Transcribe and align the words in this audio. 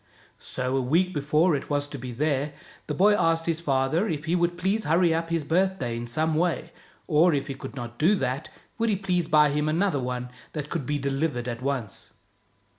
So 0.39 0.75
a 0.75 0.81
week 0.81 1.13
before 1.13 1.55
it 1.55 1.69
was 1.69 1.87
to 1.89 1.99
be 1.99 2.11
there', 2.11 2.53
the 2.87 2.95
boy 2.95 3.13
asked 3.15 3.45
his 3.45 3.59
father 3.59 4.07
if 4.07 4.25
he 4.25 4.35
would 4.35 4.57
please 4.57 4.85
hurry 4.85 5.13
up 5.13 5.29
his 5.29 5.43
birthday 5.43 5.95
in 5.95 6.07
some 6.07 6.33
way, 6.33 6.71
or, 7.05 7.35
if 7.35 7.45
he 7.45 7.53
could 7.53 7.75
not 7.75 7.99
do 7.99 8.15
that, 8.15 8.49
would 8.79 8.89
he 8.89 8.95
please 8.95 9.27
buy 9.27 9.51
him 9.51 9.69
another 9.69 9.99
one 9.99 10.29
that 10.53 10.71
could 10.71 10.87
be 10.87 10.97
delivered 10.97 11.47
at 11.47 11.61
once. 11.61 12.13